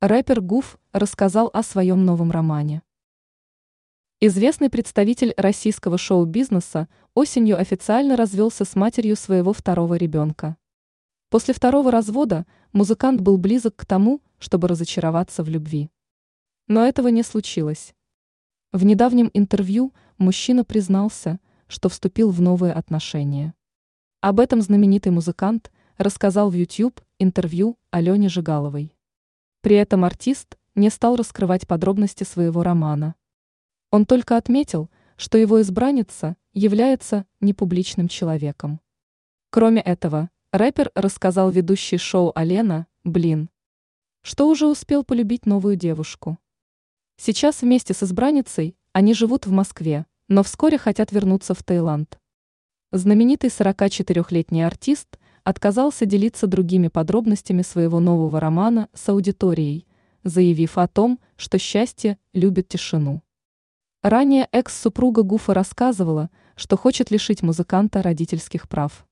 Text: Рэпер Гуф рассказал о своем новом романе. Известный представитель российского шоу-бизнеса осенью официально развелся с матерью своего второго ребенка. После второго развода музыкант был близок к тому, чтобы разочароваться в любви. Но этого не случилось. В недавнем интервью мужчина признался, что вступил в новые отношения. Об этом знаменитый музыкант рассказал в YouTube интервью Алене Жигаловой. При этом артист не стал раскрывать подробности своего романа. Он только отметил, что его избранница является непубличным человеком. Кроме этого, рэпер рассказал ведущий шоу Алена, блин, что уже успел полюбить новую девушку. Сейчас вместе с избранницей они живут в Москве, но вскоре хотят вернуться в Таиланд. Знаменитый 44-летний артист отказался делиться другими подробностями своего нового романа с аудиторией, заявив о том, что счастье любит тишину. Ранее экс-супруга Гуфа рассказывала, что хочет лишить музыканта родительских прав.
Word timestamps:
Рэпер 0.00 0.40
Гуф 0.40 0.78
рассказал 0.92 1.50
о 1.52 1.64
своем 1.64 2.04
новом 2.04 2.30
романе. 2.30 2.82
Известный 4.20 4.70
представитель 4.70 5.34
российского 5.36 5.98
шоу-бизнеса 5.98 6.86
осенью 7.14 7.58
официально 7.58 8.14
развелся 8.14 8.64
с 8.64 8.76
матерью 8.76 9.16
своего 9.16 9.52
второго 9.52 9.96
ребенка. 9.96 10.56
После 11.30 11.52
второго 11.52 11.90
развода 11.90 12.46
музыкант 12.72 13.20
был 13.22 13.38
близок 13.38 13.74
к 13.74 13.86
тому, 13.86 14.22
чтобы 14.38 14.68
разочароваться 14.68 15.42
в 15.42 15.48
любви. 15.48 15.90
Но 16.68 16.86
этого 16.86 17.08
не 17.08 17.24
случилось. 17.24 17.92
В 18.70 18.84
недавнем 18.84 19.32
интервью 19.34 19.92
мужчина 20.16 20.62
признался, 20.62 21.40
что 21.66 21.88
вступил 21.88 22.30
в 22.30 22.40
новые 22.40 22.72
отношения. 22.72 23.52
Об 24.20 24.38
этом 24.38 24.62
знаменитый 24.62 25.10
музыкант 25.10 25.72
рассказал 25.96 26.50
в 26.50 26.54
YouTube 26.54 27.00
интервью 27.18 27.76
Алене 27.90 28.28
Жигаловой. 28.28 28.94
При 29.68 29.76
этом 29.76 30.06
артист 30.06 30.56
не 30.76 30.88
стал 30.88 31.16
раскрывать 31.16 31.66
подробности 31.66 32.24
своего 32.24 32.62
романа. 32.62 33.16
Он 33.90 34.06
только 34.06 34.38
отметил, 34.38 34.88
что 35.18 35.36
его 35.36 35.60
избранница 35.60 36.38
является 36.54 37.26
непубличным 37.40 38.08
человеком. 38.08 38.80
Кроме 39.50 39.82
этого, 39.82 40.30
рэпер 40.52 40.90
рассказал 40.94 41.50
ведущий 41.50 41.98
шоу 41.98 42.32
Алена, 42.34 42.86
блин, 43.04 43.50
что 44.22 44.48
уже 44.48 44.66
успел 44.66 45.04
полюбить 45.04 45.44
новую 45.44 45.76
девушку. 45.76 46.38
Сейчас 47.18 47.60
вместе 47.60 47.92
с 47.92 48.02
избранницей 48.02 48.74
они 48.94 49.12
живут 49.12 49.44
в 49.44 49.50
Москве, 49.50 50.06
но 50.28 50.42
вскоре 50.42 50.78
хотят 50.78 51.12
вернуться 51.12 51.52
в 51.52 51.62
Таиланд. 51.62 52.18
Знаменитый 52.90 53.50
44-летний 53.50 54.62
артист 54.62 55.18
отказался 55.48 56.04
делиться 56.04 56.46
другими 56.46 56.88
подробностями 56.88 57.62
своего 57.62 58.00
нового 58.00 58.38
романа 58.38 58.90
с 58.92 59.08
аудиторией, 59.08 59.86
заявив 60.22 60.76
о 60.76 60.86
том, 60.86 61.20
что 61.38 61.58
счастье 61.58 62.18
любит 62.34 62.68
тишину. 62.68 63.22
Ранее 64.02 64.46
экс-супруга 64.52 65.22
Гуфа 65.22 65.54
рассказывала, 65.54 66.28
что 66.54 66.76
хочет 66.76 67.10
лишить 67.10 67.40
музыканта 67.40 68.02
родительских 68.02 68.68
прав. 68.68 69.06